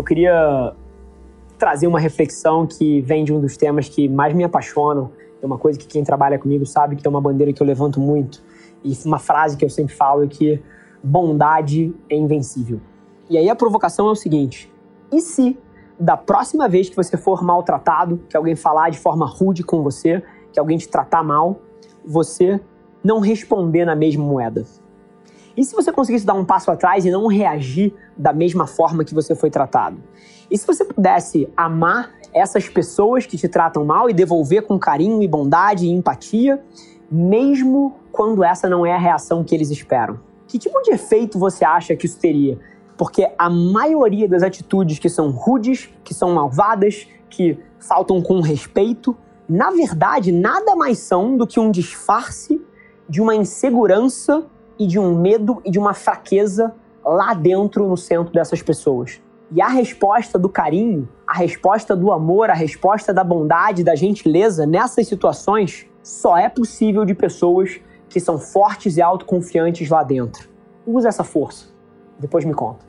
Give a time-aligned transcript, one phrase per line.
[0.00, 0.72] Eu queria
[1.58, 5.10] trazer uma reflexão que vem de um dos temas que mais me apaixonam.
[5.42, 8.00] É uma coisa que quem trabalha comigo sabe que é uma bandeira que eu levanto
[8.00, 8.42] muito.
[8.82, 10.60] E uma frase que eu sempre falo é que
[11.04, 12.80] bondade é invencível.
[13.28, 14.72] E aí a provocação é o seguinte:
[15.12, 15.58] e se
[15.98, 20.22] da próxima vez que você for maltratado, que alguém falar de forma rude com você,
[20.50, 21.60] que alguém te tratar mal,
[22.06, 22.58] você
[23.04, 24.64] não responder na mesma moeda?
[25.56, 29.14] E se você conseguisse dar um passo atrás e não reagir da mesma forma que
[29.14, 30.02] você foi tratado?
[30.50, 35.22] E se você pudesse amar essas pessoas que te tratam mal e devolver com carinho
[35.22, 36.62] e bondade e empatia,
[37.10, 40.20] mesmo quando essa não é a reação que eles esperam?
[40.46, 42.58] Que tipo de efeito você acha que isso teria?
[42.96, 49.16] Porque a maioria das atitudes que são rudes, que são malvadas, que faltam com respeito,
[49.48, 52.60] na verdade nada mais são do que um disfarce
[53.08, 54.44] de uma insegurança
[54.80, 59.20] e de um medo e de uma fraqueza lá dentro no centro dessas pessoas.
[59.52, 64.64] E a resposta do carinho, a resposta do amor, a resposta da bondade, da gentileza
[64.64, 67.78] nessas situações só é possível de pessoas
[68.08, 70.48] que são fortes e autoconfiantes lá dentro.
[70.86, 71.66] Usa essa força.
[72.18, 72.86] Depois me conta.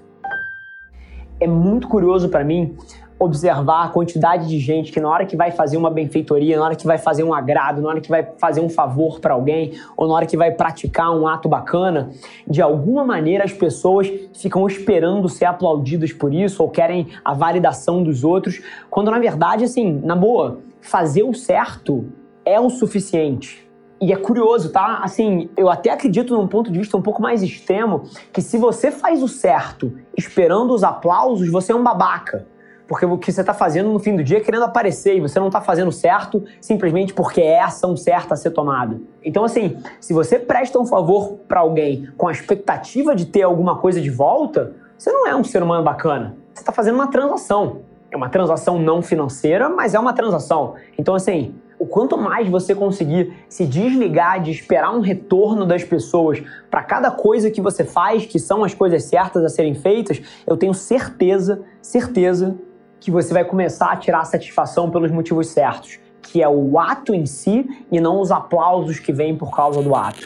[1.42, 2.78] É muito curioso para mim
[3.22, 6.76] observar a quantidade de gente que na hora que vai fazer uma benfeitoria, na hora
[6.76, 10.08] que vai fazer um agrado, na hora que vai fazer um favor para alguém, ou
[10.08, 12.10] na hora que vai praticar um ato bacana,
[12.48, 18.02] de alguma maneira as pessoas ficam esperando ser aplaudidas por isso ou querem a validação
[18.02, 18.60] dos outros,
[18.90, 22.06] quando na verdade, assim, na boa, fazer o certo
[22.44, 23.70] é o suficiente.
[24.02, 25.02] E é curioso, tá?
[25.04, 28.90] Assim, eu até acredito num ponto de vista um pouco mais extremo que se você
[28.90, 32.48] faz o certo esperando os aplausos, você é um babaca.
[32.92, 35.40] Porque o que você está fazendo no fim do dia é querendo aparecer e você
[35.40, 39.00] não está fazendo certo simplesmente porque é a ação certa a ser tomada.
[39.24, 43.78] Então, assim, se você presta um favor para alguém com a expectativa de ter alguma
[43.78, 46.36] coisa de volta, você não é um ser humano bacana.
[46.54, 47.78] Você está fazendo uma transação.
[48.12, 50.76] É uma transação não financeira, mas é uma transação.
[51.00, 56.44] Então, assim, o quanto mais você conseguir se desligar de esperar um retorno das pessoas
[56.70, 60.58] para cada coisa que você faz, que são as coisas certas a serem feitas, eu
[60.58, 62.58] tenho certeza, certeza
[63.02, 67.26] que você vai começar a tirar satisfação pelos motivos certos, que é o ato em
[67.26, 70.26] si e não os aplausos que vêm por causa do ato.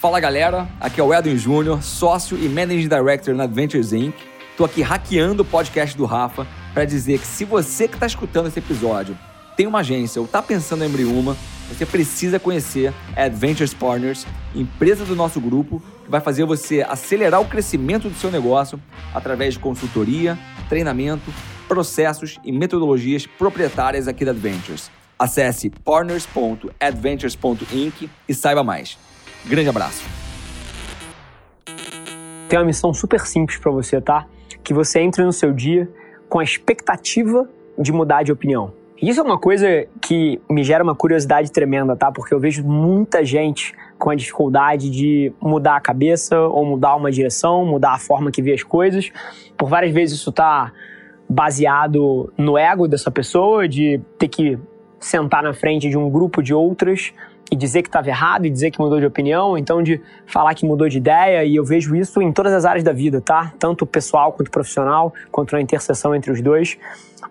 [0.00, 4.14] Fala galera, aqui é o Edwin Júnior, sócio e Managing Director na Adventures Inc.
[4.56, 8.48] Tô aqui hackeando o podcast do Rafa para dizer que se você que está escutando
[8.48, 9.16] esse episódio
[9.56, 11.36] tem uma agência ou está pensando em abrir uma,
[11.68, 17.40] você precisa conhecer a Adventures Partners, empresa do nosso grupo que vai fazer você acelerar
[17.40, 18.80] o crescimento do seu negócio
[19.12, 20.38] através de consultoria,
[20.68, 21.34] treinamento,
[21.66, 24.88] processos e metodologias proprietárias aqui da Adventures.
[25.18, 28.96] Acesse partners.adventures.inc e saiba mais.
[29.44, 30.04] Grande abraço.
[32.48, 34.24] Tem uma missão super simples para você, tá?
[34.62, 35.90] Que você entre no seu dia
[36.28, 37.48] com a expectativa
[37.78, 38.72] de mudar de opinião.
[39.00, 42.10] Isso é uma coisa que me gera uma curiosidade tremenda, tá?
[42.10, 47.10] Porque eu vejo muita gente com a dificuldade de mudar a cabeça ou mudar uma
[47.10, 49.10] direção, mudar a forma que vê as coisas.
[49.56, 50.72] Por várias vezes isso tá
[51.28, 54.58] baseado no ego dessa pessoa, de ter que
[54.98, 57.12] sentar na frente de um grupo de outras
[57.50, 60.66] e dizer que estava errado e dizer que mudou de opinião, então de falar que
[60.66, 63.52] mudou de ideia, e eu vejo isso em todas as áreas da vida, tá?
[63.58, 66.76] Tanto pessoal quanto profissional, quanto na interseção entre os dois.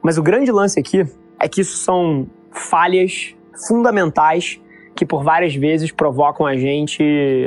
[0.01, 1.06] Mas o grande lance aqui
[1.39, 3.35] é que isso são falhas
[3.67, 4.59] fundamentais
[4.95, 7.03] que por várias vezes provocam a gente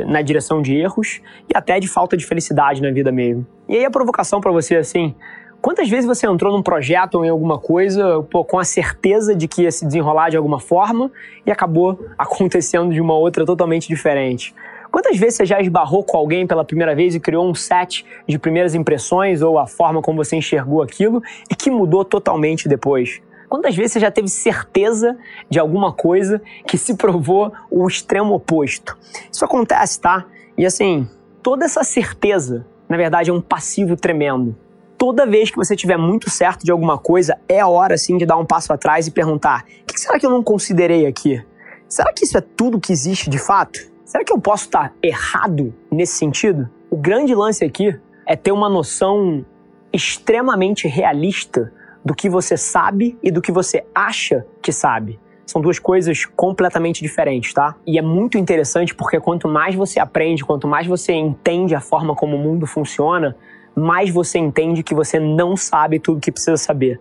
[0.07, 3.47] na direção de erros e até de falta de felicidade na vida mesmo.
[3.69, 5.15] E aí a provocação para você assim,
[5.63, 9.49] quantas vezes você entrou num projeto ou em alguma coisa pô, com a certeza de
[9.49, 11.11] que ia se desenrolar de alguma forma
[11.47, 14.55] e acabou acontecendo de uma outra totalmente diferente?
[14.91, 18.39] Quantas vezes você já esbarrou com alguém pela primeira vez e criou um set de
[18.39, 23.21] primeiras impressões ou a forma como você enxergou aquilo e que mudou totalmente depois?
[23.49, 25.17] Quantas vezes você já teve certeza
[25.49, 28.97] de alguma coisa que se provou o extremo oposto?
[29.33, 30.27] Isso acontece, tá?
[30.57, 31.09] E assim,
[31.43, 34.55] toda essa certeza, na verdade, é um passivo tremendo.
[34.99, 38.37] Toda vez que você tiver muito certo de alguma coisa, é hora sim de dar
[38.37, 41.43] um passo atrás e perguntar: o que será que eu não considerei aqui?
[41.89, 43.79] Será que isso é tudo que existe de fato?
[44.05, 46.69] Será que eu posso estar errado nesse sentido?
[46.91, 49.45] O grande lance aqui é ter uma noção
[49.93, 51.73] extremamente realista
[52.09, 55.21] do que você sabe e do que você acha que sabe.
[55.45, 57.75] São duas coisas completamente diferentes, tá?
[57.87, 62.15] E é muito interessante porque quanto mais você aprende, quanto mais você entende a forma
[62.15, 63.37] como o mundo funciona,
[63.77, 66.99] mais você entende que você não sabe tudo que precisa saber.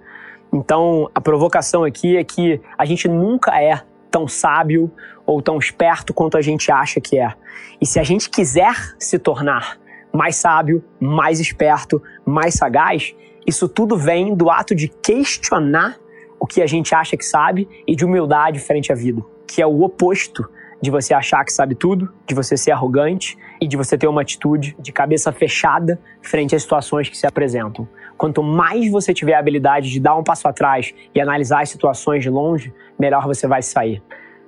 [0.51, 3.81] Então, a provocação aqui é que a gente nunca é
[4.11, 4.91] tão sábio
[5.25, 7.33] ou tão esperto quanto a gente acha que é.
[7.79, 9.77] E se a gente quiser se tornar
[10.11, 13.15] mais sábio, mais esperto, mais sagaz,
[13.47, 15.97] isso tudo vem do ato de questionar
[16.37, 19.65] o que a gente acha que sabe e de humildade frente à vida, que é
[19.65, 20.47] o oposto
[20.81, 24.21] de você achar que sabe tudo, de você ser arrogante e de você ter uma
[24.21, 27.87] atitude de cabeça fechada frente às situações que se apresentam.
[28.17, 32.21] Quanto mais você tiver a habilidade de dar um passo atrás e analisar as situações
[32.21, 34.03] de longe, melhor você vai sair.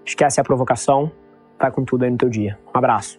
[0.06, 1.12] Esquece a provocação,
[1.60, 2.60] vai com tudo aí no teu dia.
[2.74, 3.18] Um abraço.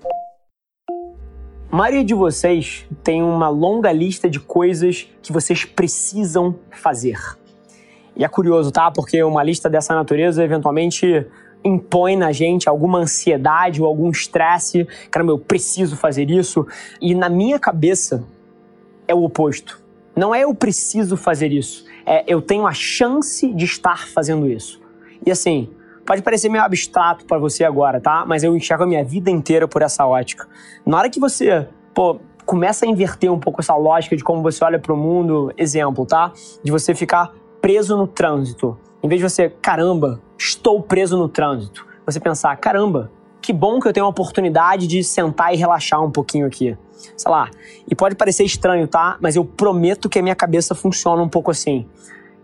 [1.71, 7.17] A maioria de vocês tem uma longa lista de coisas que vocês precisam fazer.
[8.17, 8.91] E é curioso, tá?
[8.91, 11.25] Porque uma lista dessa natureza eventualmente
[11.63, 14.85] impõe na gente alguma ansiedade ou algum estresse.
[15.13, 16.67] Caramba, eu preciso fazer isso.
[17.01, 18.25] E na minha cabeça
[19.07, 19.81] é o oposto.
[20.17, 24.81] Não é eu preciso fazer isso, é eu tenho a chance de estar fazendo isso.
[25.25, 25.71] E assim,
[26.05, 28.25] pode parecer meio abstrato para você agora, tá?
[28.27, 30.47] Mas eu enxergo a minha vida inteira por essa ótica.
[30.85, 34.65] Na hora que você, pô, começa a inverter um pouco essa lógica de como você
[34.65, 36.33] olha para o mundo, exemplo, tá?
[36.65, 38.79] De você ficar preso no trânsito.
[39.03, 43.11] Em vez de você, caramba, estou preso no trânsito, você pensar, caramba,
[43.41, 46.77] que bom que eu tenho a oportunidade de sentar e relaxar um pouquinho aqui.
[47.17, 47.49] Sei lá.
[47.89, 49.17] E pode parecer estranho, tá?
[49.21, 51.87] Mas eu prometo que a minha cabeça funciona um pouco assim.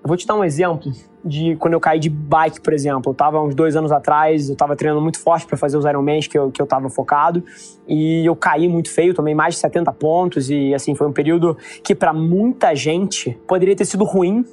[0.07, 0.93] Eu vou te dar um exemplo
[1.25, 3.11] de quando eu caí de bike, por exemplo.
[3.11, 6.29] Eu tava uns dois anos atrás, eu tava treinando muito forte para fazer os Ironmans
[6.29, 7.43] que eu, que eu tava focado.
[7.89, 10.49] E eu caí muito feio, tomei mais de 70 pontos.
[10.49, 14.45] E assim, foi um período que para muita gente poderia ter sido ruim,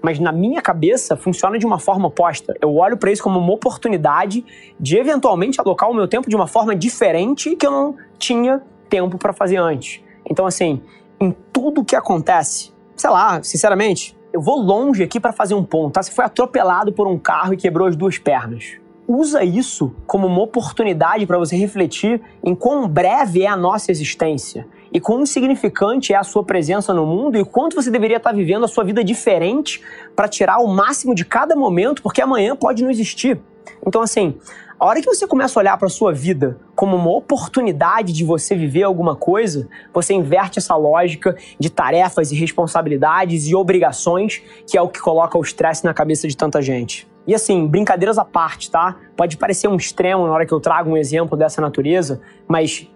[0.00, 2.54] mas na minha cabeça funciona de uma forma oposta.
[2.62, 4.44] Eu olho para isso como uma oportunidade
[4.78, 9.18] de eventualmente alocar o meu tempo de uma forma diferente que eu não tinha tempo
[9.18, 10.00] para fazer antes.
[10.24, 10.80] Então, assim,
[11.18, 15.94] em tudo que acontece, sei lá, sinceramente, eu vou longe aqui para fazer um ponto,
[15.94, 16.02] tá?
[16.02, 18.78] Você foi atropelado por um carro e quebrou as duas pernas.
[19.06, 24.68] Usa isso como uma oportunidade para você refletir em quão breve é a nossa existência
[24.92, 28.64] e quão insignificante é a sua presença no mundo e quanto você deveria estar vivendo
[28.64, 29.82] a sua vida diferente
[30.14, 33.40] para tirar o máximo de cada momento, porque amanhã pode não existir.
[33.84, 34.36] Então, assim,
[34.80, 38.56] a hora que você começa a olhar para sua vida como uma oportunidade de você
[38.56, 44.80] viver alguma coisa, você inverte essa lógica de tarefas e responsabilidades e obrigações, que é
[44.80, 47.06] o que coloca o estresse na cabeça de tanta gente.
[47.26, 48.96] E assim, brincadeiras à parte, tá?
[49.14, 52.88] Pode parecer um extremo na hora que eu trago um exemplo dessa natureza, mas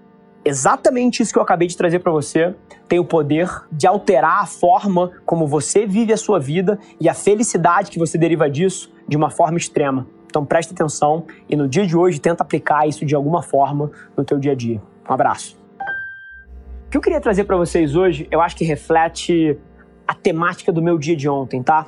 [0.43, 2.55] exatamente isso que eu acabei de trazer para você
[2.89, 7.15] tem o poder de alterar a forma como você vive a sua vida e a
[7.15, 10.07] felicidade que você deriva disso de uma forma extrema.
[10.35, 14.25] Então preste atenção e no dia de hoje tenta aplicar isso de alguma forma no
[14.25, 14.83] teu dia a dia.
[15.09, 15.57] Um abraço.
[16.89, 19.57] O que eu queria trazer para vocês hoje, eu acho que reflete
[20.09, 21.87] a temática do meu dia de ontem, tá?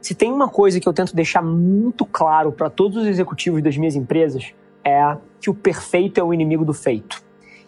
[0.00, 3.76] Se tem uma coisa que eu tento deixar muito claro para todos os executivos das
[3.76, 4.54] minhas empresas,
[4.84, 7.20] é que o perfeito é o inimigo do feito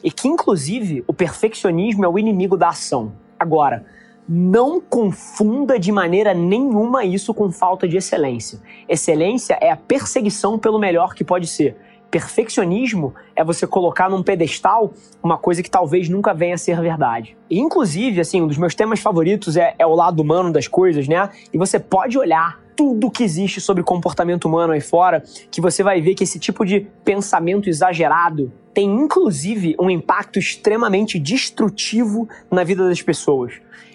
[0.04, 3.12] e que, inclusive, o perfeccionismo é o inimigo da ação.
[3.36, 3.84] Agora,
[4.28, 8.60] não confunda de maneira nenhuma isso com falta de excelência.
[8.88, 11.76] Excelência é a perseguição pelo melhor que pode ser.
[12.10, 17.36] Perfeccionismo é você colocar num pedestal uma coisa que talvez nunca venha a ser verdade.
[17.48, 21.08] E, inclusive, assim, um dos meus temas favoritos é, é o lado humano das coisas,
[21.08, 21.30] né?
[21.52, 26.00] E você pode olhar tudo que existe sobre comportamento humano aí fora, que você vai
[26.00, 32.88] ver que esse tipo de pensamento exagerado tem inclusive um impacto extremamente destrutivo na vida
[32.88, 33.52] das pessoas.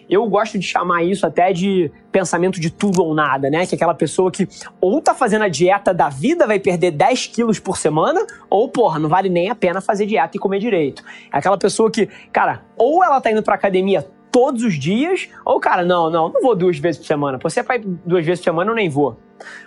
[0.10, 3.66] Eu gosto de chamar isso até de pensamento de tudo ou nada, né?
[3.66, 4.48] Que é aquela pessoa que
[4.80, 9.00] ou tá fazendo a dieta da vida, vai perder 10 quilos por semana, ou, porra,
[9.00, 11.04] não vale nem a pena fazer dieta e comer direito.
[11.32, 15.60] É aquela pessoa que, cara, ou ela tá indo pra academia todos os dias, ou,
[15.60, 17.40] cara, não, não, não vou duas vezes por semana.
[17.42, 19.18] Você vai duas vezes por semana, eu nem vou.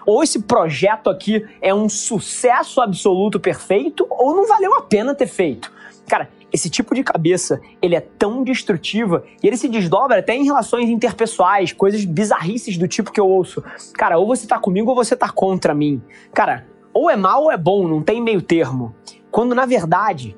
[0.07, 5.27] Ou esse projeto aqui é um sucesso absoluto perfeito, ou não valeu a pena ter
[5.27, 5.73] feito.
[6.09, 10.45] Cara, esse tipo de cabeça, ele é tão destrutiva e ele se desdobra até em
[10.45, 13.63] relações interpessoais, coisas bizarrices do tipo que eu ouço.
[13.95, 16.03] Cara, ou você tá comigo ou você tá contra mim.
[16.35, 18.95] Cara, ou é mal ou é bom, não tem meio termo.
[19.31, 20.37] Quando na verdade,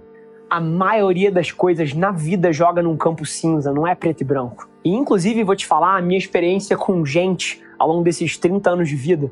[0.52, 4.68] a maioria das coisas na vida joga num campo cinza, não é preto e branco.
[4.85, 8.88] E inclusive vou te falar a minha experiência com gente ao longo desses 30 anos
[8.90, 9.30] de vida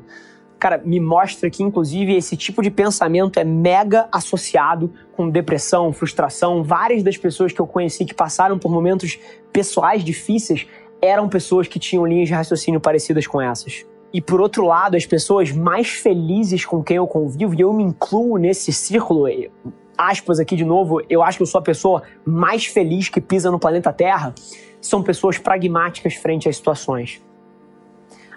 [0.61, 6.63] cara, me mostra que, inclusive, esse tipo de pensamento é mega associado com depressão, frustração.
[6.63, 9.17] Várias das pessoas que eu conheci que passaram por momentos
[9.51, 10.67] pessoais difíceis
[11.01, 13.83] eram pessoas que tinham linhas de raciocínio parecidas com essas.
[14.13, 17.83] E por outro lado, as pessoas mais felizes com quem eu convivo, e eu me
[17.83, 19.27] incluo nesse círculo,
[20.09, 23.51] aspas aqui de novo, eu acho que eu sou a pessoa mais feliz que pisa
[23.51, 24.33] no planeta Terra,
[24.81, 27.21] são pessoas pragmáticas frente às situações.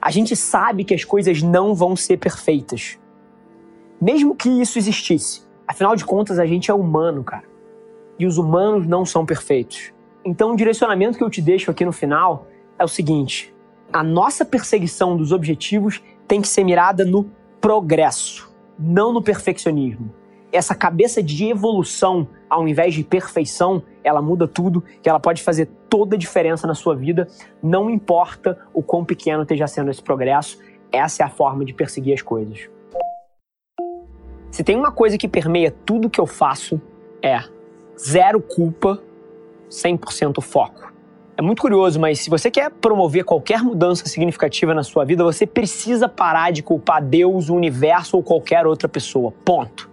[0.00, 2.98] A gente sabe que as coisas não vão ser perfeitas.
[3.98, 5.42] Mesmo que isso existisse.
[5.66, 7.44] Afinal de contas, a gente é humano, cara.
[8.18, 9.92] E os humanos não são perfeitos.
[10.22, 12.46] Então, o direcionamento que eu te deixo aqui no final
[12.78, 13.54] é o seguinte:
[13.90, 17.30] a nossa perseguição dos objetivos tem que ser mirada no
[17.60, 20.12] progresso, não no perfeccionismo
[20.54, 25.68] essa cabeça de evolução, ao invés de perfeição, ela muda tudo, que ela pode fazer
[25.90, 27.26] toda a diferença na sua vida,
[27.60, 30.60] não importa o quão pequeno esteja sendo esse progresso,
[30.92, 32.70] essa é a forma de perseguir as coisas.
[34.48, 36.80] Se tem uma coisa que permeia tudo que eu faço,
[37.20, 37.42] é
[37.98, 39.02] zero culpa,
[39.68, 40.94] 100% foco.
[41.36, 45.48] É muito curioso, mas se você quer promover qualquer mudança significativa na sua vida, você
[45.48, 49.32] precisa parar de culpar Deus, o universo ou qualquer outra pessoa.
[49.44, 49.92] Ponto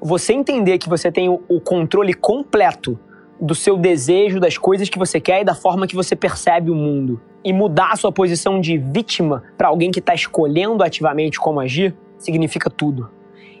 [0.00, 2.98] você entender que você tem o controle completo
[3.40, 6.74] do seu desejo, das coisas que você quer e da forma que você percebe o
[6.74, 11.60] mundo, e mudar a sua posição de vítima para alguém que está escolhendo ativamente como
[11.60, 13.10] agir, significa tudo.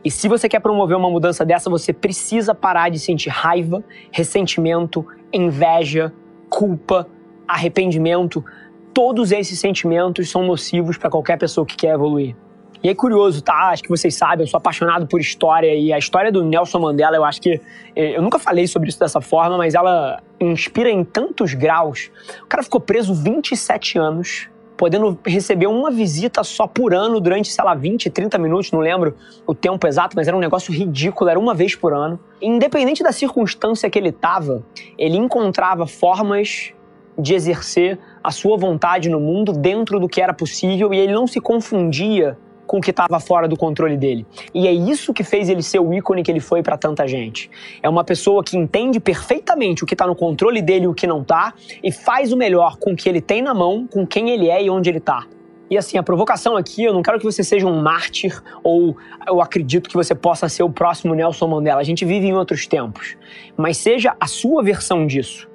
[0.04, 5.04] E se você quer promover uma mudança dessa, você precisa parar de sentir raiva, ressentimento,
[5.32, 6.12] inveja,
[6.48, 7.06] culpa,
[7.46, 8.44] arrependimento.
[8.92, 12.36] Todos esses sentimentos são nocivos para qualquer pessoa que quer evoluir.
[12.82, 13.70] E é curioso, tá?
[13.70, 17.16] Acho que vocês sabem, eu sou apaixonado por história e a história do Nelson Mandela,
[17.16, 17.60] eu acho que.
[17.96, 22.10] Eh, eu nunca falei sobre isso dessa forma, mas ela inspira em tantos graus.
[22.42, 27.64] O cara ficou preso 27 anos, podendo receber uma visita só por ano durante, sei
[27.64, 31.38] lá, 20, 30 minutos, não lembro o tempo exato, mas era um negócio ridículo, era
[31.38, 32.20] uma vez por ano.
[32.40, 34.64] Independente da circunstância que ele estava,
[34.96, 36.72] ele encontrava formas
[37.18, 41.26] de exercer a sua vontade no mundo dentro do que era possível e ele não
[41.26, 44.24] se confundia com o que estava fora do controle dele.
[44.54, 47.50] E é isso que fez ele ser o ícone que ele foi para tanta gente.
[47.82, 51.06] É uma pessoa que entende perfeitamente o que está no controle dele e o que
[51.06, 54.30] não está e faz o melhor com o que ele tem na mão, com quem
[54.30, 55.26] ele é e onde ele está.
[55.70, 58.96] E assim, a provocação aqui, eu não quero que você seja um mártir ou
[59.26, 61.80] eu acredito que você possa ser o próximo Nelson Mandela.
[61.80, 63.16] A gente vive em outros tempos.
[63.56, 65.47] Mas seja a sua versão disso.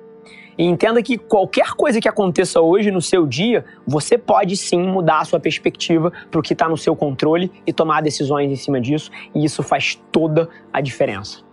[0.58, 5.20] E entenda que qualquer coisa que aconteça hoje no seu dia, você pode sim mudar
[5.20, 8.80] a sua perspectiva para o que está no seu controle e tomar decisões em cima
[8.80, 11.53] disso, e isso faz toda a diferença.